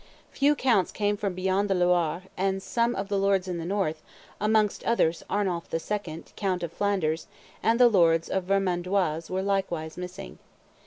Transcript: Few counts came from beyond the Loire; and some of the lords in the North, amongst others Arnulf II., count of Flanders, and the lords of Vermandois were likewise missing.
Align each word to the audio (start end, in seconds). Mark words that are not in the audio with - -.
Few 0.31 0.55
counts 0.55 0.91
came 0.91 1.15
from 1.15 1.35
beyond 1.35 1.69
the 1.69 1.75
Loire; 1.75 2.23
and 2.35 2.63
some 2.63 2.95
of 2.95 3.07
the 3.07 3.19
lords 3.19 3.47
in 3.47 3.59
the 3.59 3.65
North, 3.65 4.01
amongst 4.39 4.83
others 4.83 5.21
Arnulf 5.29 5.71
II., 5.71 6.23
count 6.35 6.63
of 6.63 6.73
Flanders, 6.73 7.27
and 7.61 7.79
the 7.79 7.87
lords 7.87 8.27
of 8.27 8.45
Vermandois 8.45 9.29
were 9.29 9.43
likewise 9.43 9.97
missing. 9.97 10.39